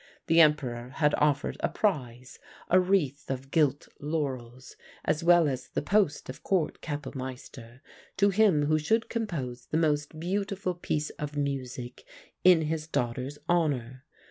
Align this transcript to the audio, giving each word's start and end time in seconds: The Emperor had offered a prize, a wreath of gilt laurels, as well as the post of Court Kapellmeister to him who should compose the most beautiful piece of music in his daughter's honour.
The 0.25 0.41
Emperor 0.41 0.89
had 0.95 1.13
offered 1.19 1.57
a 1.59 1.69
prize, 1.69 2.39
a 2.71 2.79
wreath 2.79 3.29
of 3.29 3.51
gilt 3.51 3.87
laurels, 3.99 4.75
as 5.05 5.23
well 5.23 5.47
as 5.47 5.67
the 5.69 5.83
post 5.83 6.27
of 6.27 6.41
Court 6.41 6.81
Kapellmeister 6.81 7.81
to 8.17 8.29
him 8.31 8.65
who 8.65 8.79
should 8.79 9.09
compose 9.09 9.67
the 9.67 9.77
most 9.77 10.19
beautiful 10.19 10.73
piece 10.73 11.11
of 11.21 11.37
music 11.37 12.03
in 12.43 12.63
his 12.63 12.87
daughter's 12.87 13.37
honour. 13.47 14.03